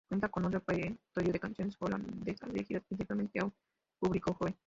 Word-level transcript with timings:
Cuenta 0.09 0.29
con 0.29 0.45
un 0.45 0.51
repertorio 0.51 1.31
de 1.31 1.39
canciones 1.39 1.75
holandesas 1.79 2.51
dirigidas 2.51 2.83
principalmente 2.87 3.39
a 3.39 3.45
un 3.45 3.53
público 3.99 4.33
joven. 4.33 4.57